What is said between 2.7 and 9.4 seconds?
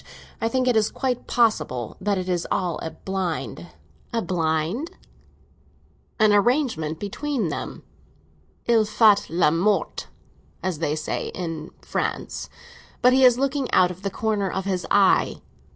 a blind." "A blind?" "An arrangement between them. Il fait